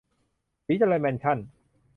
[0.65, 1.37] ศรีเจริญแมนชั่น